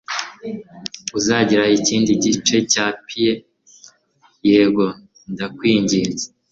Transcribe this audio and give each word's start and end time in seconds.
Uzagira 1.17 1.63
ikindi 1.77 2.11
gice 2.23 2.57
cya 2.71 2.85
pie?" 3.07 3.31
"Yego, 4.49 4.85
ndakwinginze." 5.31 6.25